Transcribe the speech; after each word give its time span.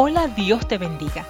Hola, 0.00 0.28
Dios 0.28 0.68
te 0.68 0.78
bendiga. 0.78 1.26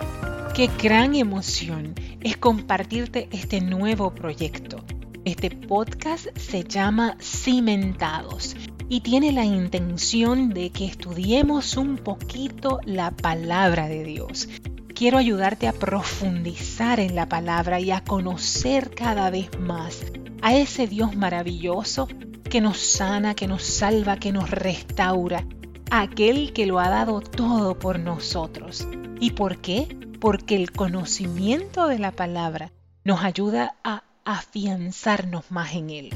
Qué 0.54 0.68
gran 0.82 1.14
emoción 1.14 1.94
es 2.20 2.36
compartirte 2.36 3.26
este 3.32 3.62
nuevo 3.62 4.14
proyecto. 4.14 4.84
Este 5.24 5.50
podcast 5.50 6.26
se 6.36 6.64
llama 6.64 7.16
Cimentados 7.18 8.56
y 8.90 9.00
tiene 9.00 9.32
la 9.32 9.46
intención 9.46 10.50
de 10.50 10.68
que 10.68 10.84
estudiemos 10.84 11.78
un 11.78 11.96
poquito 11.96 12.80
la 12.84 13.10
palabra 13.10 13.88
de 13.88 14.04
Dios. 14.04 14.50
Quiero 14.94 15.16
ayudarte 15.16 15.66
a 15.66 15.72
profundizar 15.72 17.00
en 17.00 17.14
la 17.14 17.26
palabra 17.26 17.80
y 17.80 17.90
a 17.90 18.04
conocer 18.04 18.90
cada 18.94 19.30
vez 19.30 19.48
más 19.58 20.04
a 20.42 20.54
ese 20.54 20.86
Dios 20.86 21.16
maravilloso 21.16 22.06
que 22.50 22.60
nos 22.60 22.76
sana, 22.76 23.34
que 23.34 23.46
nos 23.46 23.62
salva, 23.62 24.18
que 24.18 24.30
nos 24.30 24.50
restaura, 24.50 25.46
aquel 25.90 26.52
que 26.52 26.66
lo 26.66 26.78
ha 26.78 26.88
dado 26.88 27.20
todo 27.20 27.78
por 27.78 27.98
nosotros. 27.98 28.86
¿Y 29.20 29.32
por 29.32 29.58
qué? 29.58 29.96
Porque 30.20 30.56
el 30.56 30.72
conocimiento 30.72 31.88
de 31.88 31.98
la 31.98 32.12
palabra 32.12 32.72
nos 33.04 33.22
ayuda 33.22 33.76
a 33.84 34.04
afianzarnos 34.24 35.50
más 35.50 35.74
en 35.74 35.90
él. 35.90 36.14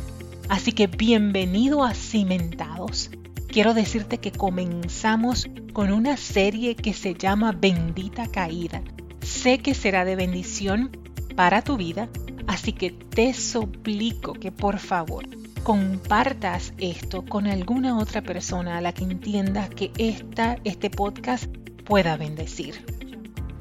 Así 0.48 0.72
que 0.72 0.86
bienvenido 0.86 1.84
a 1.84 1.94
Cimentados. 1.94 3.10
Quiero 3.48 3.74
decirte 3.74 4.18
que 4.18 4.32
comenzamos 4.32 5.48
con 5.72 5.92
una 5.92 6.16
serie 6.16 6.74
que 6.74 6.92
se 6.92 7.14
llama 7.14 7.52
Bendita 7.52 8.26
Caída. 8.28 8.82
Sé 9.20 9.58
que 9.58 9.74
será 9.74 10.04
de 10.04 10.16
bendición 10.16 10.90
para 11.36 11.62
tu 11.62 11.76
vida, 11.76 12.08
así 12.46 12.72
que 12.72 12.90
te 12.90 13.32
suplico 13.34 14.34
que 14.34 14.52
por 14.52 14.78
favor 14.78 15.26
compartas 15.62 16.72
esto 16.78 17.24
con 17.24 17.46
alguna 17.46 17.98
otra 17.98 18.20
persona 18.22 18.78
a 18.78 18.80
la 18.80 18.92
que 18.92 19.04
entiendas 19.04 19.70
que 19.70 19.92
esta, 19.96 20.58
este 20.64 20.90
podcast 20.90 21.44
pueda 21.84 22.16
bendecir. 22.16 22.84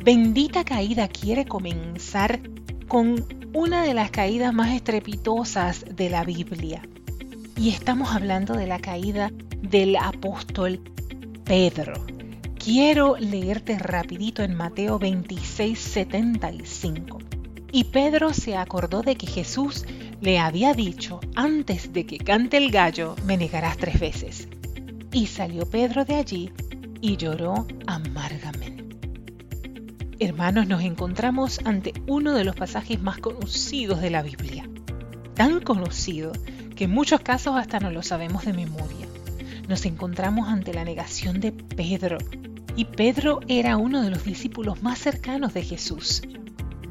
Bendita 0.03 0.63
Caída 0.63 1.07
quiere 1.07 1.45
comenzar 1.45 2.41
con 2.87 3.23
una 3.53 3.83
de 3.83 3.93
las 3.93 4.09
caídas 4.09 4.53
más 4.53 4.73
estrepitosas 4.73 5.85
de 5.95 6.09
la 6.09 6.23
Biblia. 6.23 6.81
Y 7.55 7.69
estamos 7.69 8.15
hablando 8.15 8.55
de 8.55 8.65
la 8.65 8.79
caída 8.79 9.31
del 9.61 9.95
apóstol 9.95 10.81
Pedro. 11.43 11.93
Quiero 12.57 13.15
leerte 13.17 13.77
rapidito 13.77 14.41
en 14.43 14.55
Mateo 14.55 14.97
26, 14.97 15.77
75. 15.77 17.19
Y 17.71 17.85
Pedro 17.85 18.33
se 18.33 18.55
acordó 18.55 19.01
de 19.01 19.15
que 19.15 19.27
Jesús 19.27 19.85
le 20.21 20.37
había 20.37 20.73
dicho, 20.73 21.19
antes 21.35 21.93
de 21.93 22.05
que 22.05 22.19
cante 22.19 22.57
el 22.57 22.69
gallo, 22.69 23.15
me 23.25 23.37
negarás 23.37 23.77
tres 23.77 23.99
veces. 23.99 24.47
Y 25.11 25.25
salió 25.25 25.65
Pedro 25.65 26.05
de 26.05 26.15
allí 26.15 26.51
y 27.01 27.17
lloró 27.17 27.65
amargamente. 27.87 28.85
Hermanos, 30.19 30.67
nos 30.67 30.83
encontramos 30.83 31.59
ante 31.65 31.93
uno 32.05 32.35
de 32.35 32.43
los 32.43 32.55
pasajes 32.55 33.01
más 33.01 33.17
conocidos 33.17 33.99
de 33.99 34.11
la 34.11 34.21
Biblia. 34.21 34.69
Tan 35.33 35.59
conocido 35.59 36.31
que 36.75 36.83
en 36.83 36.91
muchos 36.91 37.21
casos 37.21 37.55
hasta 37.55 37.79
no 37.79 37.89
lo 37.89 38.03
sabemos 38.03 38.45
de 38.45 38.53
memoria. 38.53 39.07
Nos 39.67 39.85
encontramos 39.85 40.49
ante 40.49 40.71
la 40.71 40.85
negación 40.85 41.39
de 41.39 41.51
Pedro. 41.51 42.19
Y 42.75 42.85
Pedro 42.85 43.39
era 43.47 43.77
uno 43.77 44.03
de 44.03 44.11
los 44.11 44.23
discípulos 44.23 44.83
más 44.83 44.99
cercanos 44.99 45.55
de 45.55 45.63
Jesús 45.63 46.21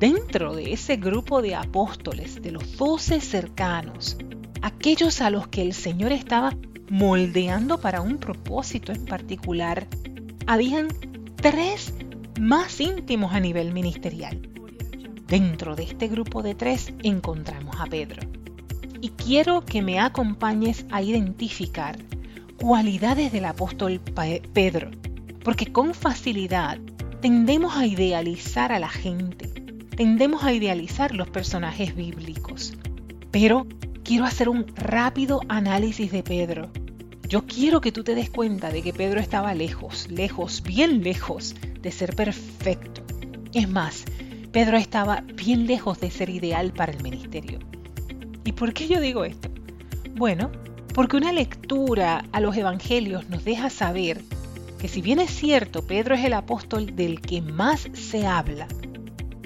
dentro 0.01 0.57
de 0.57 0.73
ese 0.73 0.97
grupo 0.97 1.43
de 1.43 1.55
apóstoles, 1.55 2.41
de 2.41 2.53
los 2.53 2.79
doce 2.79 3.21
cercanos, 3.21 4.17
aquellos 4.63 5.21
a 5.21 5.29
los 5.29 5.49
que 5.49 5.61
el 5.61 5.75
Señor 5.75 6.11
estaba 6.11 6.57
moldeando 6.89 7.79
para 7.79 8.01
un 8.01 8.17
propósito 8.17 8.93
en 8.93 9.05
particular, 9.05 9.87
habían 10.47 10.89
tres 11.37 11.93
más 12.41 12.81
íntimos 12.81 13.35
a 13.35 13.41
nivel 13.41 13.75
ministerial. 13.75 14.41
Dentro 15.29 15.77
de 15.77 15.83
este 15.83 16.09
grupo 16.09 16.43
de 16.43 16.55
tres 16.55 16.95
encontramos 17.03 17.77
a 17.79 17.85
Pedro. 17.85 18.23
Y 19.03 19.11
quiero 19.11 19.67
que 19.67 19.83
me 19.83 20.01
acompañes 20.01 20.87
a 20.91 21.03
identificar 21.03 21.99
cualidades 22.59 23.33
del 23.33 23.45
apóstol 23.45 24.01
Pedro, 24.55 24.91
porque 25.45 25.71
con 25.71 25.93
facilidad 25.93 26.79
tendemos 27.21 27.77
a 27.77 27.87
idealizar 27.87 28.73
a 28.73 28.79
la 28.79 28.89
gente, 28.89 29.60
tendemos 30.01 30.45
a 30.45 30.55
idealizar 30.55 31.15
los 31.15 31.29
personajes 31.29 31.95
bíblicos. 31.95 32.73
Pero 33.31 33.67
quiero 34.03 34.25
hacer 34.25 34.49
un 34.49 34.67
rápido 34.75 35.43
análisis 35.51 36.11
de 36.11 36.23
Pedro. 36.23 36.71
Yo 37.29 37.45
quiero 37.45 37.83
que 37.83 37.93
tú 37.93 38.03
te 38.03 38.15
des 38.15 38.31
cuenta 38.31 38.71
de 38.71 38.81
que 38.81 38.95
Pedro 38.95 39.21
estaba 39.21 39.53
lejos, 39.53 40.11
lejos, 40.11 40.63
bien 40.63 41.03
lejos 41.03 41.55
de 41.83 41.93
ser 41.93 42.17
perfecto. 42.17 43.03
Es 43.53 43.69
más, 43.69 44.07
Pedro 44.53 44.79
estaba 44.79 45.23
bien 45.35 45.67
lejos 45.67 46.01
de 46.01 46.11
ser 46.11 46.31
ideal 46.31 46.73
para 46.73 46.93
el 46.93 47.03
ministerio. 47.03 47.59
¿Y 48.47 48.53
por 48.53 48.73
qué 48.73 48.89
yo 48.89 49.03
digo 49.03 49.27
esto? 49.27 49.51
Bueno, 50.15 50.51
porque 50.95 51.19
una 51.19 51.31
lectura 51.31 52.25
a 52.33 52.41
los 52.41 52.57
evangelios 52.57 53.29
nos 53.29 53.45
deja 53.45 53.69
saber 53.69 54.23
que 54.81 54.89
si 54.89 55.03
bien 55.03 55.21
es 55.21 55.31
cierto, 55.31 55.87
Pedro 55.87 56.15
es 56.15 56.25
el 56.25 56.33
apóstol 56.33 56.97
del 56.97 57.21
que 57.21 57.43
más 57.43 57.87
se 57.93 58.27
habla, 58.27 58.67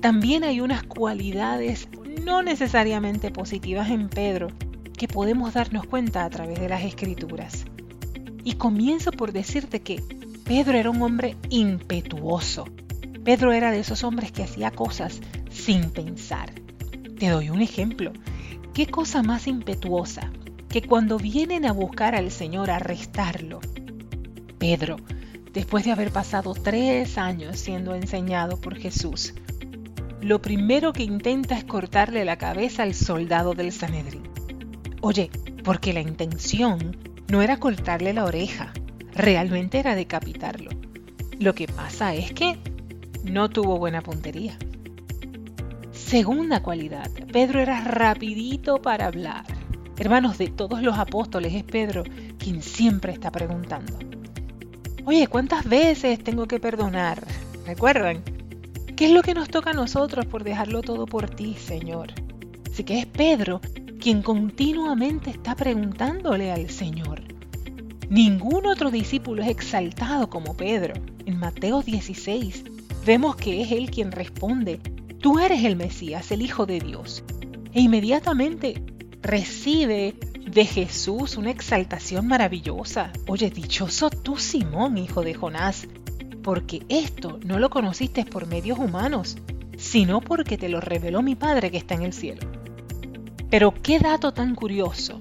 también 0.05 0.45
hay 0.45 0.61
unas 0.61 0.83
cualidades 0.83 1.89
no 2.23 2.43
necesariamente 2.43 3.31
positivas 3.31 3.89
en 3.89 4.11
Pedro 4.11 4.49
que 4.99 5.09
podemos 5.09 5.55
darnos 5.55 5.87
cuenta 5.87 6.27
a 6.27 6.29
través 6.29 6.61
de 6.61 6.69
las 6.69 6.85
escrituras. 6.85 7.65
Y 8.45 8.57
comienzo 8.57 9.13
por 9.13 9.33
decirte 9.33 9.81
que 9.81 10.03
Pedro 10.45 10.77
era 10.77 10.91
un 10.91 11.01
hombre 11.01 11.37
impetuoso. 11.49 12.67
Pedro 13.25 13.55
era 13.55 13.71
de 13.71 13.81
esos 13.81 14.05
hombres 14.05 14.31
que 14.31 14.43
hacía 14.43 14.71
cosas 14.71 15.23
sin 15.51 15.89
pensar. 15.89 16.53
Te 17.19 17.31
doy 17.31 17.49
un 17.49 17.63
ejemplo. 17.63 18.13
¿Qué 18.75 18.87
cosa 18.87 19.23
más 19.23 19.47
impetuosa 19.47 20.31
que 20.69 20.83
cuando 20.83 21.17
vienen 21.17 21.65
a 21.65 21.73
buscar 21.73 22.15
al 22.15 22.31
Señor 22.31 22.71
a 22.71 22.77
arrestarlo? 22.77 23.61
Pedro, 24.59 24.97
después 25.55 25.87
de 25.87 25.93
haber 25.93 26.11
pasado 26.11 26.53
tres 26.53 27.17
años 27.17 27.59
siendo 27.59 27.95
enseñado 27.95 28.61
por 28.61 28.77
Jesús, 28.77 29.33
lo 30.25 30.41
primero 30.41 30.95
que 30.95 31.03
intenta 31.03 31.55
es 31.55 31.65
cortarle 31.65 32.25
la 32.25 32.39
cabeza 32.39 32.83
al 32.83 32.95
soldado 32.95 33.53
del 33.53 33.73
Sanedrín. 33.73 34.23
Oye, 35.03 35.31
porque 35.63 35.93
la 35.93 36.01
intención 36.01 36.97
no 37.29 37.43
era 37.43 37.59
cortarle 37.59 38.15
la 38.15 38.25
oreja, 38.25 38.73
realmente 39.13 39.79
era 39.79 39.95
decapitarlo. 39.95 40.71
Lo 41.39 41.55
que 41.55 41.67
pasa 41.67 42.15
es 42.15 42.33
que 42.33 42.57
no 43.23 43.51
tuvo 43.51 43.79
buena 43.79 44.01
puntería. 44.01 44.57
Segunda 45.93 46.63
cualidad, 46.63 47.11
Pedro 47.31 47.61
era 47.61 47.83
rapidito 47.83 48.81
para 48.81 49.09
hablar. 49.09 49.45
Hermanos, 49.99 50.39
de 50.39 50.49
todos 50.49 50.81
los 50.81 50.99
apóstoles 50.99 51.53
es 51.53 51.65
Pedro 51.65 52.03
quien 52.39 52.63
siempre 52.63 53.13
está 53.13 53.31
preguntando. 53.31 53.99
Oye, 55.05 55.27
¿cuántas 55.27 55.69
veces 55.69 56.25
tengo 56.25 56.47
que 56.47 56.61
perdonar? 56.61 57.23
¿Recuerdan? 57.67 58.34
¿Qué 58.97 59.07
es 59.07 59.11
lo 59.11 59.23
que 59.23 59.35
nos 59.35 59.49
toca 59.49 59.71
a 59.71 59.75
nosotros 59.75 60.25
por 60.25 60.45
dejarlo 60.45 60.81
todo 60.81 61.07
por 61.07 61.29
ti, 61.29 61.57
Señor? 61.59 62.13
Así 62.71 62.85
que 62.85 63.01
es 63.01 63.07
Pedro 63.07 63.61
quien 64.01 64.23
continuamente 64.23 65.31
está 65.31 65.57
preguntándole 65.57 66.53
al 66.53 66.71
Señor. 66.71 67.23
Ningún 68.09 68.67
otro 68.67 68.93
discípulo 68.93 69.43
es 69.43 69.49
exaltado 69.49 70.31
como 70.31 70.57
Pedro. 70.57 70.95
En 71.27 71.41
Mateo 71.41 71.83
16 71.83 72.65
vemos 73.05 73.35
que 73.35 73.63
es 73.63 73.73
él 73.73 73.91
quien 73.91 74.13
responde, 74.13 74.79
tú 75.19 75.41
eres 75.41 75.65
el 75.65 75.75
Mesías, 75.75 76.31
el 76.31 76.43
Hijo 76.43 76.65
de 76.65 76.79
Dios. 76.79 77.25
E 77.73 77.81
inmediatamente 77.81 78.81
recibe 79.23 80.15
de 80.47 80.67
Jesús 80.67 81.37
una 81.37 81.51
exaltación 81.51 82.29
maravillosa. 82.29 83.11
Oye, 83.27 83.51
dichoso 83.51 84.11
tú, 84.11 84.37
Simón, 84.37 84.99
hijo 84.99 85.23
de 85.23 85.35
Jonás, 85.35 85.89
porque 86.45 86.83
esto 86.91 87.41
no 87.43 87.59
lo 87.59 87.71
conociste 87.71 88.25
por 88.27 88.47
medios 88.47 88.79
humanos, 88.79 89.39
sino 89.79 90.21
porque 90.21 90.59
te 90.59 90.69
lo 90.69 90.81
reveló 90.81 91.23
mi 91.23 91.35
Padre 91.35 91.71
que 91.71 91.79
está 91.79 91.95
en 91.95 92.03
el 92.03 92.13
cielo. 92.13 92.43
Pero 93.51 93.73
qué 93.83 93.99
dato 93.99 94.33
tan 94.35 94.55
curioso, 94.55 95.19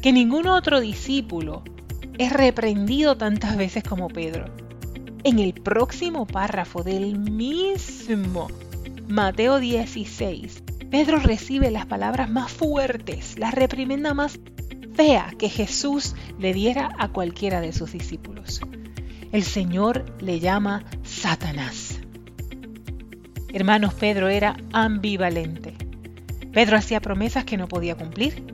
que 0.00 0.12
ningún 0.12 0.48
otro 0.48 0.80
discípulo 0.80 1.62
es 2.16 2.32
reprendido 2.32 3.16
tantas 3.16 3.56
veces 3.56 3.84
como 3.84 4.08
Pedro. 4.08 4.46
En 5.24 5.38
el 5.38 5.52
próximo 5.52 6.26
párrafo 6.26 6.82
del 6.82 7.18
mismo 7.18 8.48
Mateo 9.08 9.60
16, 9.60 10.62
Pedro 10.90 11.18
recibe 11.18 11.70
las 11.70 11.84
palabras 11.84 12.30
más 12.30 12.50
fuertes, 12.50 13.38
la 13.38 13.50
reprimenda 13.50 14.14
más 14.14 14.40
fea 14.94 15.34
que 15.38 15.50
Jesús 15.50 16.14
le 16.38 16.54
diera 16.54 16.94
a 16.98 17.08
cualquiera 17.08 17.60
de 17.60 17.74
sus 17.74 17.92
discípulos 17.92 18.62
el 19.32 19.42
Señor 19.42 20.04
le 20.20 20.40
llama 20.40 20.84
Satanás. 21.02 22.00
Hermanos, 23.52 23.94
Pedro 23.94 24.28
era 24.28 24.56
ambivalente. 24.72 25.74
Pedro 26.52 26.76
hacía 26.76 27.00
promesas 27.00 27.44
que 27.44 27.56
no 27.56 27.68
podía 27.68 27.94
cumplir. 27.94 28.44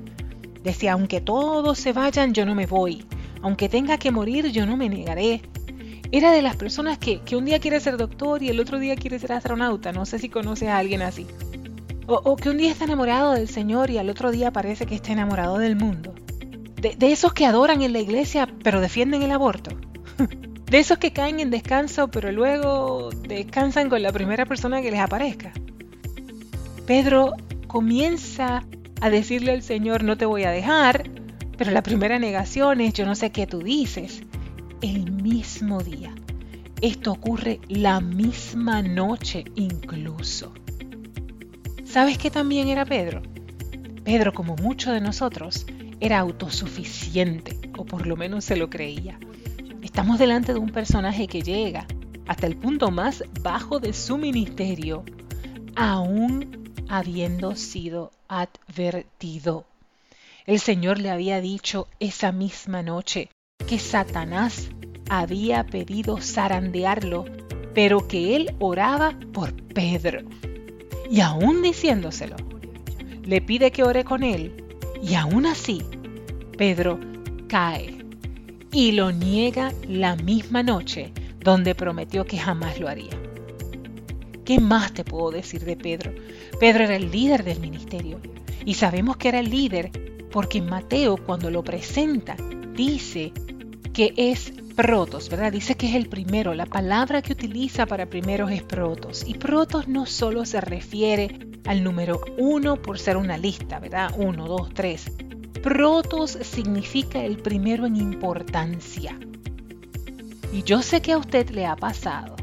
Decía, 0.62 0.92
aunque 0.92 1.20
todos 1.20 1.78
se 1.78 1.92
vayan, 1.92 2.34
yo 2.34 2.46
no 2.46 2.54
me 2.54 2.66
voy. 2.66 3.04
Aunque 3.42 3.68
tenga 3.68 3.98
que 3.98 4.10
morir, 4.12 4.52
yo 4.52 4.64
no 4.64 4.76
me 4.76 4.88
negaré. 4.88 5.42
Era 6.12 6.30
de 6.30 6.42
las 6.42 6.56
personas 6.56 6.98
que, 6.98 7.20
que, 7.20 7.36
un 7.36 7.44
día 7.44 7.58
quiere 7.58 7.80
ser 7.80 7.96
doctor 7.96 8.42
y 8.42 8.48
el 8.48 8.60
otro 8.60 8.78
día 8.78 8.96
quiere 8.96 9.18
ser 9.18 9.32
astronauta. 9.32 9.92
No 9.92 10.06
sé 10.06 10.18
si 10.18 10.28
conoces 10.28 10.68
a 10.68 10.78
alguien 10.78 11.02
así. 11.02 11.26
O, 12.06 12.36
que 12.36 12.50
un 12.50 12.58
día 12.58 12.70
está 12.70 12.84
enamorado 12.84 13.32
del 13.32 13.48
Señor 13.48 13.90
y 13.90 13.98
al 13.98 14.10
otro 14.10 14.30
día 14.30 14.52
parece 14.52 14.86
que 14.86 14.94
está 14.94 15.12
enamorado 15.12 15.58
del 15.58 15.76
mundo. 15.76 16.14
De 16.76 17.12
esos 17.12 17.32
que 17.32 17.46
adoran 17.46 17.82
en 17.82 17.92
la 17.92 18.00
iglesia 18.00 18.48
pero 18.62 18.80
defienden 18.80 19.22
el 19.22 19.30
aborto. 19.30 19.70
De 20.72 20.78
esos 20.78 20.96
que 20.96 21.12
caen 21.12 21.38
en 21.38 21.50
descanso 21.50 22.08
pero 22.08 22.32
luego 22.32 23.10
descansan 23.28 23.90
con 23.90 24.02
la 24.02 24.10
primera 24.10 24.46
persona 24.46 24.80
que 24.80 24.90
les 24.90 25.00
aparezca. 25.00 25.52
Pedro 26.86 27.34
comienza 27.66 28.64
a 29.02 29.10
decirle 29.10 29.52
al 29.52 29.62
Señor, 29.62 30.02
no 30.02 30.16
te 30.16 30.24
voy 30.24 30.44
a 30.44 30.50
dejar, 30.50 31.10
pero 31.58 31.72
la 31.72 31.82
primera 31.82 32.18
negación 32.18 32.80
es, 32.80 32.94
yo 32.94 33.04
no 33.04 33.14
sé 33.14 33.30
qué 33.30 33.46
tú 33.46 33.58
dices. 33.58 34.22
El 34.80 35.12
mismo 35.12 35.82
día. 35.82 36.14
Esto 36.80 37.12
ocurre 37.12 37.60
la 37.68 38.00
misma 38.00 38.80
noche 38.80 39.44
incluso. 39.54 40.54
¿Sabes 41.84 42.16
qué 42.16 42.30
también 42.30 42.68
era 42.68 42.86
Pedro? 42.86 43.20
Pedro, 44.04 44.32
como 44.32 44.56
muchos 44.56 44.94
de 44.94 45.02
nosotros, 45.02 45.66
era 46.00 46.18
autosuficiente, 46.20 47.58
o 47.76 47.84
por 47.84 48.06
lo 48.06 48.16
menos 48.16 48.46
se 48.46 48.56
lo 48.56 48.70
creía. 48.70 49.18
Estamos 49.92 50.18
delante 50.18 50.54
de 50.54 50.58
un 50.58 50.70
personaje 50.70 51.28
que 51.28 51.42
llega 51.42 51.86
hasta 52.26 52.46
el 52.46 52.56
punto 52.56 52.90
más 52.90 53.24
bajo 53.42 53.78
de 53.78 53.92
su 53.92 54.16
ministerio, 54.16 55.04
aún 55.76 56.72
habiendo 56.88 57.56
sido 57.56 58.10
advertido. 58.26 59.66
El 60.46 60.60
Señor 60.60 60.98
le 60.98 61.10
había 61.10 61.42
dicho 61.42 61.88
esa 62.00 62.32
misma 62.32 62.82
noche 62.82 63.28
que 63.68 63.78
Satanás 63.78 64.70
había 65.10 65.66
pedido 65.66 66.16
zarandearlo, 66.22 67.26
pero 67.74 68.08
que 68.08 68.34
él 68.34 68.56
oraba 68.60 69.14
por 69.34 69.52
Pedro. 69.52 70.22
Y 71.10 71.20
aún 71.20 71.60
diciéndoselo, 71.60 72.36
le 73.24 73.42
pide 73.42 73.70
que 73.70 73.82
ore 73.82 74.04
con 74.04 74.22
él, 74.22 74.64
y 75.02 75.16
aún 75.16 75.44
así, 75.44 75.82
Pedro 76.56 76.98
cae 77.46 78.01
y 78.72 78.92
lo 78.92 79.12
niega 79.12 79.72
la 79.86 80.16
misma 80.16 80.62
noche 80.62 81.12
donde 81.40 81.74
prometió 81.74 82.24
que 82.24 82.38
jamás 82.38 82.80
lo 82.80 82.88
haría. 82.88 83.12
¿Qué 84.44 84.58
más 84.58 84.92
te 84.92 85.04
puedo 85.04 85.30
decir 85.30 85.64
de 85.64 85.76
Pedro? 85.76 86.12
Pedro 86.58 86.84
era 86.84 86.96
el 86.96 87.10
líder 87.10 87.44
del 87.44 87.60
ministerio 87.60 88.20
y 88.64 88.74
sabemos 88.74 89.16
que 89.16 89.28
era 89.28 89.38
el 89.38 89.50
líder 89.50 89.90
porque 90.32 90.62
Mateo 90.62 91.16
cuando 91.16 91.50
lo 91.50 91.62
presenta 91.62 92.36
dice 92.74 93.32
que 93.92 94.14
es 94.16 94.52
protos, 94.72 95.28
¿verdad? 95.28 95.52
Dice 95.52 95.74
que 95.76 95.88
es 95.88 95.94
el 95.94 96.08
primero. 96.08 96.54
La 96.54 96.66
palabra 96.66 97.22
que 97.22 97.32
utiliza 97.32 97.86
para 97.86 98.06
primeros 98.06 98.50
es 98.50 98.62
protos. 98.62 99.24
Y 99.26 99.34
protos 99.34 99.86
no 99.86 100.06
solo 100.06 100.44
se 100.46 100.60
refiere 100.60 101.38
al 101.66 101.84
número 101.84 102.20
uno 102.38 102.80
por 102.80 102.98
ser 102.98 103.16
una 103.16 103.36
lista, 103.36 103.78
¿verdad? 103.78 104.10
Uno, 104.16 104.48
dos, 104.48 104.72
tres. 104.74 105.12
Protos 105.62 106.32
significa 106.42 107.24
el 107.24 107.36
primero 107.36 107.86
en 107.86 107.94
importancia. 107.94 109.16
Y 110.52 110.64
yo 110.64 110.82
sé 110.82 111.00
que 111.00 111.12
a 111.12 111.18
usted 111.18 111.50
le 111.50 111.66
ha 111.66 111.76
pasado 111.76 112.34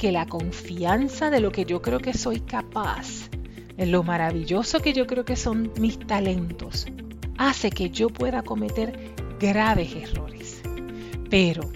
que 0.00 0.10
la 0.10 0.26
confianza 0.26 1.30
de 1.30 1.38
lo 1.38 1.52
que 1.52 1.64
yo 1.64 1.80
creo 1.80 2.00
que 2.00 2.12
soy 2.12 2.40
capaz, 2.40 3.30
de 3.76 3.86
lo 3.86 4.02
maravilloso 4.02 4.80
que 4.80 4.92
yo 4.92 5.06
creo 5.06 5.24
que 5.24 5.36
son 5.36 5.70
mis 5.78 5.96
talentos, 5.96 6.88
hace 7.38 7.70
que 7.70 7.90
yo 7.90 8.08
pueda 8.08 8.42
cometer 8.42 9.14
graves 9.38 9.94
errores. 9.94 10.60
Pero, 11.30 11.70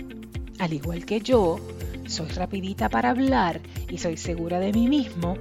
al 0.59 0.73
igual 0.73 1.07
que 1.07 1.21
yo, 1.21 1.61
soy 2.07 2.31
rapidita 2.31 2.89
para 2.89 3.11
hablar 3.11 3.61
y 3.89 3.99
soy 3.99 4.17
segura 4.17 4.59
de 4.59 4.73
mí 4.73 4.89
mismo, 4.89 5.37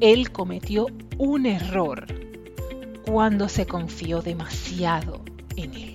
él 0.00 0.30
cometió 0.30 0.88
un 1.16 1.46
error 1.46 2.23
cuando 3.06 3.48
se 3.48 3.66
confió 3.66 4.22
demasiado 4.22 5.24
en 5.56 5.74
él. 5.74 5.94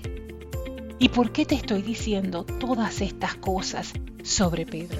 ¿Y 1.00 1.10
por 1.10 1.32
qué 1.32 1.46
te 1.46 1.56
estoy 1.56 1.82
diciendo 1.82 2.44
todas 2.44 3.02
estas 3.02 3.36
cosas 3.36 3.94
sobre 4.24 4.66
Pedro? 4.66 5.00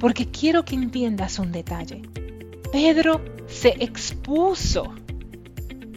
Porque 0.00 0.26
quiero 0.26 0.64
que 0.64 0.74
entiendas 0.74 1.38
un 1.38 1.52
detalle. 1.52 2.02
Pedro 2.72 3.20
se 3.46 3.76
expuso 3.82 4.92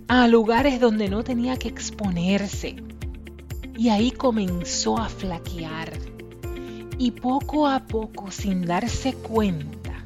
a 0.07 0.28
lugares 0.28 0.80
donde 0.80 1.10
no 1.10 1.24
tenía 1.24 1.57
que 1.57 1.68
exponerse. 1.68 2.75
Y 3.75 3.90
ahí 3.90 4.12
comenzó 4.12 5.00
a 5.00 5.10
flaquear. 5.10 5.94
Y 7.00 7.12
poco 7.12 7.68
a 7.68 7.80
poco, 7.88 8.30
sin 8.30 8.66
darse 8.66 9.13
cuenta, 9.13 10.06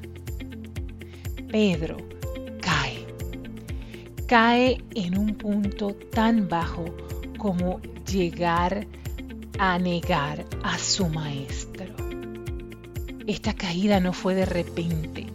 Pedro. 1.51 2.06
Cae 4.27 4.83
en 4.94 5.18
un 5.18 5.35
punto 5.35 5.95
tan 6.12 6.50
bajo 6.50 6.83
como 7.38 7.79
llegar 8.12 8.85
a 9.57 9.79
negar 9.79 10.44
a 10.63 10.77
su 10.77 11.07
maestro. 11.07 11.85
Esta 13.25 13.53
caída 13.53 14.01
no 14.01 14.12
fue 14.12 14.35
de 14.35 14.45
repente. 14.45 15.27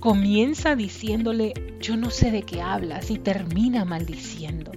Comienza 0.00 0.76
diciéndole 0.76 1.52
yo 1.78 1.98
no 1.98 2.08
sé 2.08 2.30
de 2.30 2.42
qué 2.42 2.62
hablas 2.62 3.10
y 3.10 3.18
termina 3.18 3.84
maldiciendo. 3.84 4.72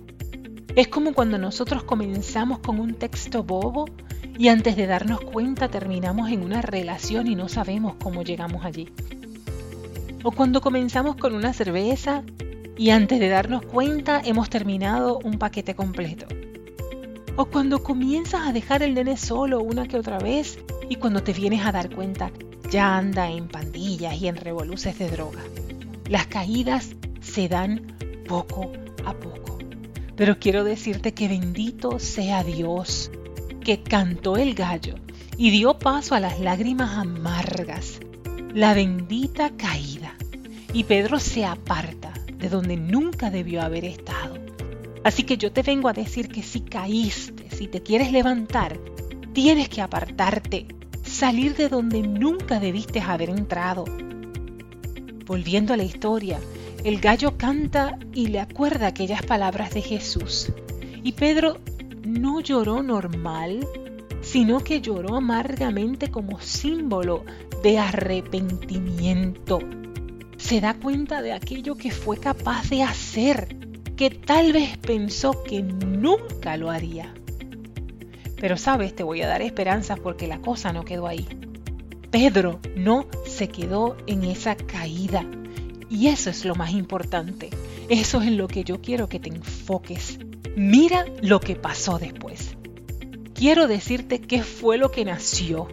Es 0.76 0.90
como 0.90 1.14
cuando 1.14 1.38
nosotros 1.38 1.86
comenzamos 1.86 2.60
con 2.60 2.78
un 2.78 2.96
texto 2.96 3.46
bobo 3.46 3.86
y 4.38 4.50
antes 4.50 4.76
de 4.76 4.86
darnos 4.86 5.22
cuenta 5.22 5.70
terminamos 5.70 6.30
en 6.30 6.44
una 6.44 6.62
relación 6.62 7.26
y 7.28 7.36
no 7.36 7.48
sabemos 7.48 7.96
cómo 8.04 8.22
llegamos 8.24 8.66
allí. 8.66 8.90
O 10.24 10.32
cuando 10.34 10.60
comenzamos 10.60 11.16
con 11.16 11.36
una 11.36 11.54
cerveza 11.54 12.24
y 12.82 12.90
antes 12.90 13.20
de 13.20 13.30
darnos 13.30 13.64
cuenta 13.64 14.24
hemos 14.26 14.50
terminado 14.50 15.20
un 15.20 15.38
paquete 15.38 15.76
completo. 15.76 16.26
O 17.36 17.46
cuando 17.46 17.84
comienzas 17.84 18.48
a 18.48 18.54
dejar 18.54 18.82
el 18.82 18.96
nene 18.96 19.18
solo 19.18 19.62
una 19.62 19.88
que 19.88 19.98
otra 19.98 20.18
vez 20.18 20.58
y 20.90 20.96
cuando 20.96 21.22
te 21.22 21.32
vienes 21.32 21.64
a 21.64 21.72
dar 21.72 21.94
cuenta 21.94 22.32
ya 22.72 22.98
anda 22.98 23.30
en 23.30 23.50
pandillas 23.50 24.20
y 24.20 24.28
en 24.28 24.36
revoluces 24.36 24.98
de 24.98 25.12
droga. 25.12 25.44
Las 26.10 26.26
caídas 26.26 26.96
se 27.20 27.48
dan 27.48 27.86
poco 28.28 28.72
a 29.06 29.14
poco. 29.14 29.60
Pero 30.16 30.40
quiero 30.40 30.64
decirte 30.64 31.14
que 31.14 31.28
bendito 31.28 32.00
sea 32.00 32.44
Dios, 32.44 33.12
que 33.64 33.84
cantó 33.84 34.38
el 34.38 34.56
gallo 34.56 34.96
y 35.38 35.52
dio 35.52 35.78
paso 35.78 36.16
a 36.16 36.20
las 36.20 36.40
lágrimas 36.40 36.98
amargas, 36.98 38.00
la 38.56 38.74
bendita 38.74 39.52
caída. 39.52 40.16
Y 40.74 40.86
Pedro 40.86 41.20
se 41.20 41.46
aparta 41.46 42.11
de 42.42 42.50
donde 42.50 42.76
nunca 42.76 43.30
debió 43.30 43.62
haber 43.62 43.86
estado. 43.86 44.36
Así 45.04 45.24
que 45.24 45.38
yo 45.38 45.52
te 45.52 45.62
vengo 45.62 45.88
a 45.88 45.94
decir 45.94 46.28
que 46.28 46.44
si 46.44 46.62
caíste, 46.62 47.50
si 47.56 47.68
te 47.68 47.82
quieres 47.82 48.12
levantar, 48.12 48.78
tienes 49.34 49.70
que 49.70 49.82
apartarte, 49.82 50.68
salir 51.04 51.56
de 51.56 51.70
donde 51.70 52.02
nunca 52.02 52.60
debiste 52.60 53.00
haber 53.00 53.30
entrado. 53.30 53.86
Volviendo 55.26 55.74
a 55.74 55.78
la 55.78 55.84
historia, 55.84 56.40
el 56.84 57.00
gallo 57.00 57.38
canta 57.38 57.98
y 58.14 58.28
le 58.28 58.40
acuerda 58.40 58.88
aquellas 58.88 59.24
palabras 59.24 59.74
de 59.74 59.82
Jesús. 59.82 60.52
Y 61.04 61.14
Pedro 61.14 61.60
no 62.04 62.42
lloró 62.42 62.84
normal, 62.84 63.68
sino 64.22 64.60
que 64.60 64.82
lloró 64.82 65.16
amargamente 65.16 66.12
como 66.12 66.40
símbolo 66.42 67.24
de 67.64 67.78
arrepentimiento. 67.80 69.60
Se 70.52 70.60
da 70.60 70.74
cuenta 70.74 71.22
de 71.22 71.32
aquello 71.32 71.78
que 71.78 71.92
fue 71.92 72.18
capaz 72.18 72.70
de 72.70 72.84
hacer, 72.84 73.56
que 73.96 74.10
tal 74.10 74.52
vez 74.52 74.78
pensó 74.80 75.44
que 75.44 75.62
nunca 75.64 76.58
lo 76.58 76.70
haría. 76.70 77.14
Pero 78.36 78.58
sabes, 78.58 78.94
te 78.94 79.04
voy 79.04 79.22
a 79.22 79.30
dar 79.30 79.42
esperanzas 79.42 79.98
porque 80.02 80.28
la 80.28 80.42
cosa 80.42 80.74
no 80.74 80.84
quedó 80.84 81.08
ahí. 81.08 81.26
Pedro 82.12 82.60
no 82.76 83.06
se 83.26 83.48
quedó 83.48 83.96
en 84.08 84.26
esa 84.26 84.58
caída. 84.58 85.26
Y 85.90 86.08
eso 86.08 86.30
es 86.30 86.44
lo 86.44 86.56
más 86.56 86.74
importante. 86.74 87.50
Eso 87.88 88.22
es 88.22 88.28
en 88.28 88.36
lo 88.36 88.50
que 88.50 88.66
yo 88.66 88.82
quiero 88.82 89.08
que 89.08 89.22
te 89.22 89.30
enfoques. 89.30 90.20
Mira 90.58 91.06
lo 91.22 91.40
que 91.40 91.56
pasó 91.56 91.98
después. 91.98 92.58
Quiero 93.34 93.70
decirte 93.70 94.20
qué 94.20 94.44
fue 94.44 94.78
lo 94.78 94.92
que 94.92 95.06
nació 95.06 95.70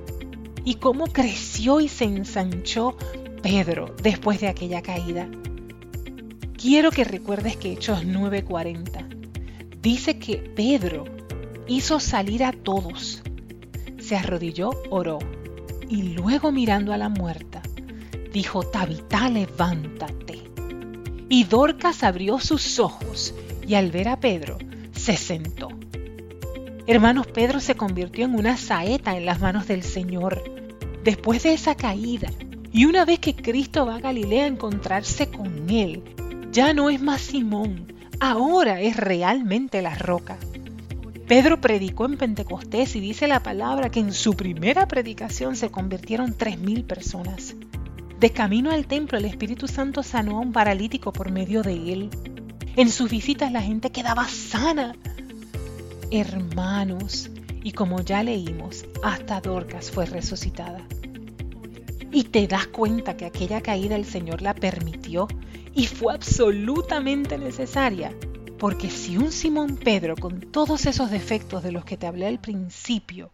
y 0.64 0.74
cómo 0.74 1.08
creció 1.08 1.80
y 1.80 1.88
se 1.88 2.04
ensanchó 2.04 2.96
Pedro 3.42 3.94
después 4.02 4.40
de 4.40 4.48
aquella 4.48 4.82
caída. 4.82 5.28
Quiero 6.56 6.90
que 6.90 7.04
recuerdes 7.04 7.56
que 7.56 7.72
Hechos 7.72 8.04
9:40 8.04 9.06
dice 9.80 10.18
que 10.18 10.36
Pedro 10.36 11.04
hizo 11.66 12.00
salir 12.00 12.44
a 12.44 12.52
todos. 12.52 13.22
Se 13.98 14.16
arrodilló, 14.16 14.70
oró 14.90 15.18
y 15.88 16.14
luego 16.14 16.52
mirando 16.52 16.92
a 16.92 16.98
la 16.98 17.08
muerta, 17.08 17.62
dijo, 18.32 18.62
Tabitá, 18.62 19.28
levántate. 19.28 20.42
Y 21.28 21.44
Dorcas 21.44 22.02
abrió 22.02 22.38
sus 22.38 22.78
ojos 22.78 23.34
y 23.66 23.74
al 23.74 23.90
ver 23.90 24.08
a 24.08 24.18
Pedro, 24.18 24.58
se 24.92 25.16
sentó. 25.16 25.68
Hermanos, 26.86 27.26
Pedro 27.26 27.60
se 27.60 27.74
convirtió 27.74 28.24
en 28.24 28.34
una 28.34 28.56
saeta 28.56 29.16
en 29.16 29.26
las 29.26 29.40
manos 29.40 29.66
del 29.66 29.82
Señor. 29.82 30.42
después 31.04 31.42
de 31.42 31.54
esa 31.54 31.74
caída, 31.74 32.30
y 32.72 32.84
una 32.84 33.04
vez 33.04 33.18
que 33.18 33.34
Cristo 33.34 33.86
va 33.86 33.96
a 33.96 34.00
Galilea 34.00 34.44
a 34.44 34.48
encontrarse 34.48 35.30
con 35.30 35.70
él, 35.70 36.02
ya 36.52 36.74
no 36.74 36.90
es 36.90 37.00
más 37.00 37.20
Simón, 37.20 37.92
ahora 38.20 38.80
es 38.80 38.96
realmente 38.96 39.82
la 39.82 39.94
roca. 39.94 40.36
Pedro 41.26 41.60
predicó 41.60 42.06
en 42.06 42.16
Pentecostés 42.16 42.96
y 42.96 43.00
dice 43.00 43.26
la 43.26 43.42
palabra 43.42 43.90
que 43.90 44.00
en 44.00 44.12
su 44.12 44.34
primera 44.34 44.88
predicación 44.88 45.56
se 45.56 45.70
convirtieron 45.70 46.32
tres 46.32 46.58
mil 46.58 46.84
personas. 46.84 47.54
De 48.18 48.30
camino 48.30 48.70
al 48.70 48.86
templo 48.86 49.18
el 49.18 49.26
Espíritu 49.26 49.68
Santo 49.68 50.02
sanó 50.02 50.38
a 50.38 50.40
un 50.40 50.52
paralítico 50.52 51.12
por 51.12 51.30
medio 51.30 51.62
de 51.62 51.92
él. 51.92 52.10
En 52.76 52.90
sus 52.90 53.10
visitas 53.10 53.52
la 53.52 53.60
gente 53.60 53.90
quedaba 53.90 54.26
sana. 54.26 54.96
Hermanos, 56.10 57.30
y 57.62 57.72
como 57.72 58.00
ya 58.00 58.22
leímos, 58.22 58.86
hasta 59.02 59.40
Dorcas 59.40 59.90
fue 59.90 60.06
resucitada. 60.06 60.80
Y 62.10 62.24
te 62.24 62.46
das 62.46 62.66
cuenta 62.68 63.16
que 63.16 63.26
aquella 63.26 63.60
caída 63.60 63.96
el 63.96 64.04
Señor 64.04 64.42
la 64.42 64.54
permitió 64.54 65.28
y 65.74 65.86
fue 65.86 66.14
absolutamente 66.14 67.38
necesaria 67.38 68.14
porque 68.58 68.90
si 68.90 69.16
un 69.16 69.30
Simón 69.30 69.76
Pedro 69.76 70.16
con 70.16 70.40
todos 70.40 70.86
esos 70.86 71.10
defectos 71.10 71.62
de 71.62 71.72
los 71.72 71.84
que 71.84 71.96
te 71.96 72.06
hablé 72.06 72.26
al 72.26 72.40
principio 72.40 73.30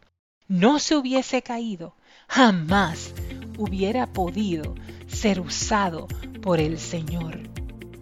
no 0.47 0.79
se 0.79 0.97
hubiese 0.97 1.41
caído, 1.41 1.97
jamás 2.29 3.15
hubiera 3.57 4.07
podido 4.13 4.75
ser 5.07 5.41
usado 5.41 6.07
por 6.43 6.61
el 6.61 6.79
Señor. 6.79 7.41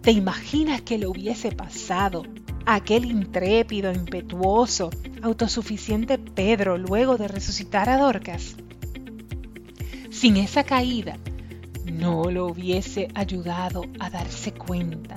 ¿Te 0.01 0.11
imaginas 0.11 0.81
que 0.81 0.97
le 0.97 1.07
hubiese 1.07 1.53
pasado 1.53 2.23
a 2.65 2.75
aquel 2.75 3.05
intrépido, 3.05 3.93
impetuoso, 3.93 4.89
autosuficiente 5.21 6.17
Pedro 6.17 6.77
luego 6.77 7.15
de 7.15 7.29
resucitar 7.29 7.87
a 7.87 7.97
Dorcas? 7.97 8.57
Sin 10.13 10.37
esa 10.37 10.63
caída, 10.63 11.17
no 11.91 12.29
lo 12.29 12.45
hubiese 12.45 13.07
ayudado 13.15 13.83
a 13.99 14.11
darse 14.11 14.53
cuenta 14.53 15.15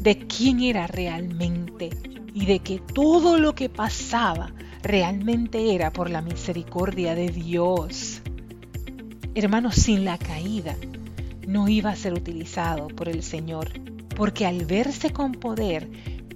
de 0.00 0.18
quién 0.18 0.60
era 0.60 0.86
realmente 0.86 1.88
y 2.34 2.44
de 2.44 2.58
que 2.58 2.78
todo 2.78 3.38
lo 3.38 3.54
que 3.54 3.70
pasaba 3.70 4.52
realmente 4.82 5.74
era 5.74 5.90
por 5.90 6.10
la 6.10 6.20
misericordia 6.20 7.14
de 7.14 7.30
Dios. 7.30 8.20
Hermanos, 9.34 9.76
sin 9.76 10.04
la 10.04 10.18
caída 10.18 10.76
no 11.48 11.66
iba 11.68 11.90
a 11.90 11.96
ser 11.96 12.12
utilizado 12.12 12.88
por 12.88 13.08
el 13.08 13.22
Señor, 13.22 13.70
porque 14.14 14.44
al 14.44 14.66
verse 14.66 15.10
con 15.10 15.32
poder, 15.32 15.88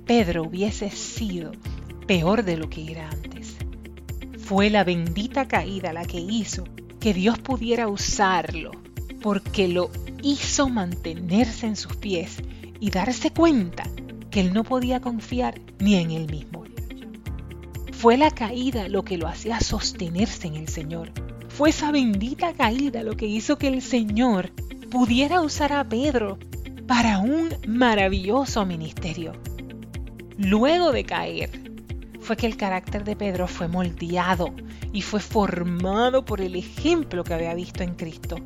Pedro 0.07 0.45
hubiese 0.45 0.91
sido 0.91 1.53
peor 2.07 2.43
de 2.43 2.57
lo 2.57 2.71
que 2.71 2.91
era 2.91 3.11
antes. 3.11 3.59
Fue 4.39 4.71
la 4.71 4.83
bendita 4.83 5.47
caída 5.47 5.93
la 5.93 6.07
que 6.07 6.19
hizo 6.19 6.65
que 7.01 7.15
Dios 7.15 7.39
pudiera 7.39 7.89
usarlo, 7.89 8.73
porque 9.23 9.69
lo 9.69 9.91
hizo 10.23 10.69
mantenerse 10.69 11.67
en 11.67 11.77
sus 11.77 11.97
pies 11.97 12.43
y 12.81 12.91
darse 12.91 13.31
cuenta 13.31 13.85
que 14.31 14.41
él 14.41 14.53
no 14.53 14.65
podía 14.65 15.01
confiar 15.01 15.61
ni 15.79 15.97
en 15.97 16.11
él 16.11 16.31
mismo. 16.31 16.65
Fue 17.93 18.17
la 18.17 18.31
caída 18.31 18.89
lo 18.89 19.05
que 19.05 19.19
lo 19.19 19.27
hacía 19.27 19.61
sostenerse 19.61 20.47
en 20.47 20.55
el 20.55 20.69
Señor. 20.69 21.11
Fue 21.49 21.71
esa 21.71 21.91
bendita 21.91 22.53
caída 22.53 23.03
lo 23.03 23.17
que 23.17 23.27
hizo 23.27 23.59
que 23.59 23.69
el 23.69 23.83
Señor 23.83 24.51
pudiera 24.91 25.41
usar 25.41 25.73
a 25.73 25.83
Pedro 25.83 26.39
para 26.87 27.19
un 27.19 27.49
maravilloso 27.67 28.65
ministerio. 28.65 29.33
Luego 30.37 30.93
de 30.93 31.05
caer, 31.05 31.68
fue 32.29 32.37
que 32.37 32.47
el 32.47 32.59
carácter 32.59 33.05
de 33.05 33.17
Pedro 33.17 33.49
fue 33.49 33.69
moldeado 33.69 34.55
y 34.93 35.01
fue 35.01 35.19
formado 35.19 36.27
por 36.27 36.43
el 36.43 36.57
ejemplo 36.57 37.25
que 37.25 37.33
había 37.33 37.55
visto 37.55 37.83
en 37.83 37.95
Cristo. 37.95 38.37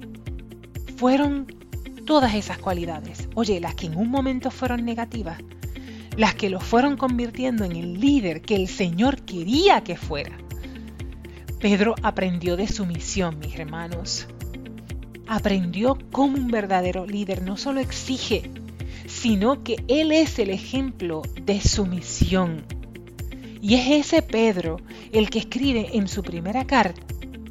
Fueron 0.99 1.49
todas 2.07 2.37
esas 2.37 2.59
cualidades, 2.59 3.29
oye, 3.35 3.59
las 3.59 3.75
que 3.75 3.87
en 3.87 3.97
un 3.97 4.09
momento 4.09 4.53
fueron 4.53 4.85
negativas, 4.85 5.41
las 6.17 6.37
que 6.37 6.49
lo 6.49 6.61
fueron 6.61 6.97
convirtiendo 6.97 7.65
en 7.65 7.73
el 7.73 8.01
líder 8.01 8.43
que 8.43 8.55
el 8.55 8.69
Señor 8.69 9.23
quería 9.23 9.83
que 9.83 9.97
fuera. 9.97 10.39
Pedro 11.59 11.97
aprendió 12.05 12.57
de 12.57 12.69
su 12.69 12.87
misión, 12.87 13.41
mis 13.41 13.59
hermanos. 13.59 14.29
Aprendió 15.27 15.99
cómo 16.13 16.37
un 16.37 16.53
verdadero 16.53 17.05
líder 17.05 17.43
no 17.43 17.57
solo 17.57 17.81
exige, 17.81 18.49
sino 19.09 19.65
que 19.65 19.83
Él 19.89 20.13
es 20.13 20.39
el 20.39 20.51
ejemplo 20.51 21.23
de 21.35 21.61
su 21.61 21.85
misión. 21.85 22.65
Y 23.63 23.77
es 23.77 24.07
ese 24.07 24.21
Pedro 24.21 24.77
el 25.13 25.31
que 25.31 25.39
escribe 25.39 25.89
en 25.95 26.07
su 26.07 26.23
primera 26.23 26.67
carta, 26.67 27.01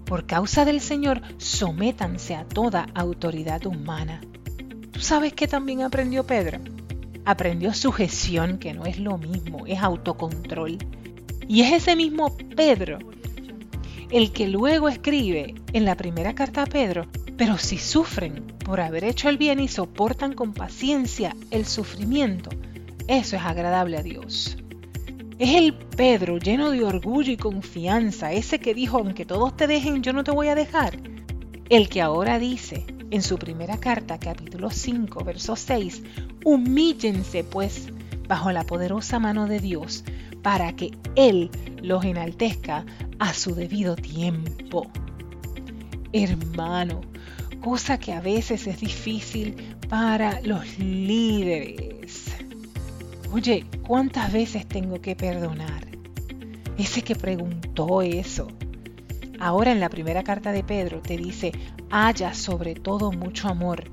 por 0.05 0.27
causa 0.27 0.65
del 0.65 0.81
Señor, 0.81 1.21
sométanse 1.37 2.35
a 2.35 2.45
toda 2.45 2.85
autoridad 2.93 3.65
humana 3.65 4.21
sabes 5.01 5.33
que 5.33 5.47
también 5.47 5.81
aprendió 5.81 6.25
Pedro? 6.25 6.59
Aprendió 7.25 7.73
sujeción, 7.73 8.57
que 8.57 8.73
no 8.73 8.85
es 8.85 8.99
lo 8.99 9.17
mismo, 9.17 9.65
es 9.67 9.79
autocontrol. 9.79 10.77
Y 11.47 11.61
es 11.61 11.73
ese 11.73 11.95
mismo 11.95 12.35
Pedro 12.55 12.99
el 14.09 14.33
que 14.33 14.47
luego 14.47 14.89
escribe 14.89 15.55
en 15.71 15.85
la 15.85 15.95
primera 15.95 16.35
carta 16.35 16.63
a 16.63 16.65
Pedro, 16.65 17.07
pero 17.37 17.57
si 17.57 17.77
sufren 17.77 18.45
por 18.65 18.81
haber 18.81 19.05
hecho 19.05 19.29
el 19.29 19.37
bien 19.37 19.59
y 19.59 19.69
soportan 19.69 20.33
con 20.33 20.53
paciencia 20.53 21.35
el 21.49 21.65
sufrimiento, 21.65 22.49
eso 23.07 23.37
es 23.37 23.41
agradable 23.41 23.97
a 23.97 24.03
Dios. 24.03 24.60
Es 25.41 25.55
el 25.55 25.73
Pedro 25.73 26.37
lleno 26.37 26.69
de 26.69 26.83
orgullo 26.83 27.31
y 27.31 27.35
confianza, 27.35 28.31
ese 28.31 28.59
que 28.59 28.75
dijo, 28.75 28.99
aunque 28.99 29.25
todos 29.25 29.57
te 29.57 29.65
dejen, 29.65 30.03
yo 30.03 30.13
no 30.13 30.23
te 30.23 30.29
voy 30.29 30.49
a 30.49 30.53
dejar. 30.53 30.99
El 31.67 31.89
que 31.89 31.99
ahora 31.99 32.37
dice, 32.37 32.85
en 33.09 33.23
su 33.23 33.39
primera 33.39 33.79
carta, 33.79 34.19
capítulo 34.19 34.69
5, 34.69 35.23
verso 35.23 35.55
6, 35.55 36.03
humíllense 36.45 37.43
pues 37.43 37.87
bajo 38.27 38.51
la 38.51 38.67
poderosa 38.67 39.17
mano 39.17 39.47
de 39.47 39.59
Dios 39.59 40.03
para 40.43 40.75
que 40.75 40.91
Él 41.15 41.49
los 41.81 42.05
enaltezca 42.05 42.85
a 43.17 43.33
su 43.33 43.55
debido 43.55 43.95
tiempo. 43.95 44.91
Hermano, 46.13 47.01
cosa 47.61 47.97
que 47.97 48.13
a 48.13 48.21
veces 48.21 48.67
es 48.67 48.79
difícil 48.79 49.55
para 49.89 50.39
los 50.41 50.77
líderes. 50.77 52.31
Oye, 53.33 53.65
¿cuántas 53.87 54.33
veces 54.33 54.67
tengo 54.67 54.99
que 54.99 55.15
perdonar? 55.15 55.87
Ese 56.77 57.01
que 57.01 57.15
preguntó 57.15 58.01
eso. 58.01 58.49
Ahora 59.39 59.71
en 59.71 59.79
la 59.79 59.87
primera 59.87 60.21
carta 60.21 60.51
de 60.51 60.65
Pedro 60.65 61.01
te 61.01 61.15
dice, 61.15 61.53
haya 61.89 62.33
sobre 62.33 62.75
todo 62.75 63.13
mucho 63.13 63.47
amor, 63.47 63.89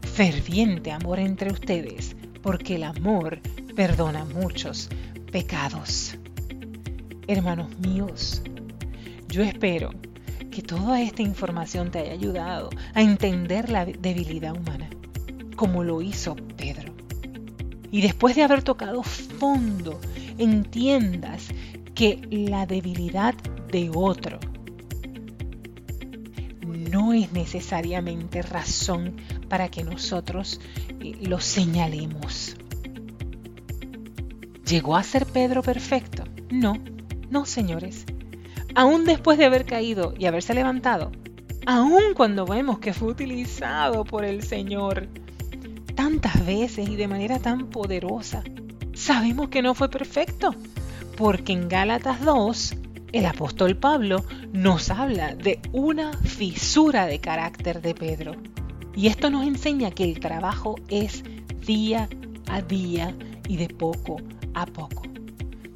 ferviente 0.00 0.90
amor 0.90 1.18
entre 1.18 1.52
ustedes, 1.52 2.16
porque 2.40 2.76
el 2.76 2.84
amor 2.84 3.40
perdona 3.76 4.24
muchos 4.24 4.88
pecados. 5.30 6.16
Hermanos 7.26 7.78
míos, 7.80 8.42
yo 9.28 9.42
espero 9.42 9.90
que 10.50 10.62
toda 10.62 11.02
esta 11.02 11.20
información 11.20 11.90
te 11.90 11.98
haya 11.98 12.12
ayudado 12.12 12.70
a 12.94 13.02
entender 13.02 13.68
la 13.68 13.84
debilidad 13.84 14.56
humana, 14.56 14.88
como 15.56 15.84
lo 15.84 16.00
hizo 16.00 16.36
Pedro. 16.56 16.87
Y 17.90 18.02
después 18.02 18.36
de 18.36 18.42
haber 18.42 18.62
tocado 18.62 19.02
fondo, 19.02 20.00
entiendas 20.36 21.48
que 21.94 22.20
la 22.30 22.66
debilidad 22.66 23.34
de 23.70 23.90
otro 23.94 24.38
no 26.90 27.12
es 27.12 27.32
necesariamente 27.32 28.42
razón 28.42 29.16
para 29.48 29.68
que 29.68 29.84
nosotros 29.84 30.60
eh, 31.00 31.16
lo 31.20 31.40
señalemos. 31.40 32.56
¿Llegó 34.66 34.96
a 34.96 35.02
ser 35.02 35.26
Pedro 35.26 35.62
perfecto? 35.62 36.24
No, 36.50 36.78
no, 37.30 37.46
señores. 37.46 38.04
Aún 38.74 39.04
después 39.04 39.38
de 39.38 39.46
haber 39.46 39.64
caído 39.64 40.14
y 40.18 40.26
haberse 40.26 40.54
levantado, 40.54 41.10
aún 41.66 42.14
cuando 42.14 42.46
vemos 42.46 42.78
que 42.78 42.92
fue 42.92 43.08
utilizado 43.08 44.04
por 44.04 44.24
el 44.24 44.42
Señor 44.42 45.08
tantas 45.98 46.46
veces 46.46 46.88
y 46.88 46.94
de 46.94 47.08
manera 47.08 47.40
tan 47.40 47.70
poderosa, 47.70 48.44
sabemos 48.94 49.48
que 49.48 49.62
no 49.62 49.74
fue 49.74 49.90
perfecto, 49.90 50.54
porque 51.16 51.52
en 51.52 51.68
Gálatas 51.68 52.24
2 52.24 52.76
el 53.10 53.26
apóstol 53.26 53.76
Pablo 53.76 54.24
nos 54.52 54.90
habla 54.90 55.34
de 55.34 55.58
una 55.72 56.12
fisura 56.12 57.06
de 57.06 57.18
carácter 57.18 57.82
de 57.82 57.96
Pedro. 57.96 58.36
Y 58.94 59.08
esto 59.08 59.28
nos 59.28 59.44
enseña 59.44 59.90
que 59.90 60.04
el 60.04 60.20
trabajo 60.20 60.76
es 60.88 61.24
día 61.66 62.08
a 62.46 62.62
día 62.62 63.12
y 63.48 63.56
de 63.56 63.66
poco 63.66 64.18
a 64.54 64.66
poco. 64.66 65.02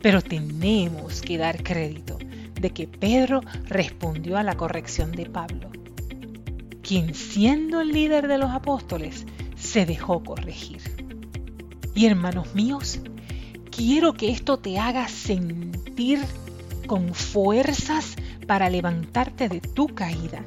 Pero 0.02 0.22
tenemos 0.22 1.20
que 1.20 1.36
dar 1.36 1.64
crédito 1.64 2.16
de 2.60 2.70
que 2.70 2.86
Pedro 2.86 3.40
respondió 3.64 4.38
a 4.38 4.44
la 4.44 4.56
corrección 4.56 5.10
de 5.10 5.26
Pablo, 5.26 5.68
quien 6.80 7.12
siendo 7.12 7.80
el 7.80 7.88
líder 7.88 8.28
de 8.28 8.38
los 8.38 8.52
apóstoles 8.52 9.26
se 9.62 9.86
dejó 9.86 10.22
corregir. 10.22 10.80
Y 11.94 12.06
hermanos 12.06 12.54
míos, 12.54 13.00
quiero 13.70 14.12
que 14.12 14.30
esto 14.30 14.58
te 14.58 14.78
haga 14.78 15.08
sentir 15.08 16.20
con 16.86 17.14
fuerzas 17.14 18.16
para 18.46 18.68
levantarte 18.68 19.48
de 19.48 19.60
tu 19.60 19.88
caída. 19.88 20.44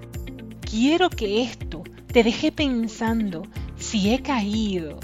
quiero 0.70 1.10
que 1.10 1.42
esto 1.42 1.84
te 2.12 2.24
deje 2.24 2.52
pensando 2.52 3.44
si 3.78 4.14
he 4.14 4.22
caído. 4.22 5.00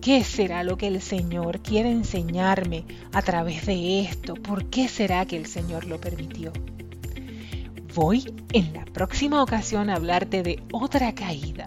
¿Qué 0.00 0.24
será 0.24 0.62
lo 0.62 0.78
que 0.78 0.86
el 0.86 1.02
Señor 1.02 1.60
quiere 1.60 1.90
enseñarme 1.90 2.84
a 3.12 3.20
través 3.22 3.66
de 3.66 4.00
esto? 4.00 4.34
¿Por 4.34 4.70
qué 4.70 4.88
será 4.88 5.26
que 5.26 5.36
el 5.36 5.46
Señor 5.46 5.84
lo 5.84 6.00
permitió? 6.00 6.52
Voy 7.94 8.32
en 8.52 8.72
la 8.72 8.84
próxima 8.84 9.42
ocasión 9.42 9.90
a 9.90 9.96
hablarte 9.96 10.42
de 10.42 10.62
otra 10.70 11.14
caída, 11.14 11.66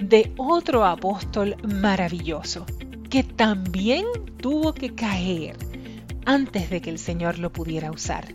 de 0.00 0.32
otro 0.38 0.84
apóstol 0.84 1.56
maravilloso, 1.62 2.64
que 3.10 3.22
también 3.22 4.06
tuvo 4.38 4.72
que 4.72 4.94
caer 4.94 5.56
antes 6.24 6.70
de 6.70 6.80
que 6.80 6.90
el 6.90 6.98
Señor 6.98 7.38
lo 7.38 7.52
pudiera 7.52 7.90
usar. 7.90 8.34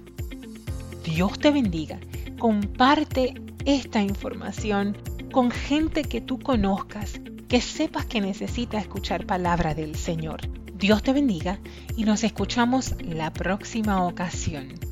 Dios 1.03 1.39
te 1.39 1.51
bendiga. 1.51 1.99
Comparte 2.37 3.33
esta 3.65 4.01
información 4.01 4.97
con 5.31 5.49
gente 5.51 6.03
que 6.03 6.21
tú 6.21 6.39
conozcas, 6.39 7.19
que 7.47 7.61
sepas 7.61 8.05
que 8.05 8.21
necesita 8.21 8.77
escuchar 8.77 9.25
palabra 9.25 9.73
del 9.73 9.95
Señor. 9.95 10.41
Dios 10.73 11.03
te 11.03 11.13
bendiga 11.13 11.59
y 11.95 12.03
nos 12.03 12.23
escuchamos 12.23 12.95
la 13.01 13.31
próxima 13.31 14.05
ocasión. 14.05 14.84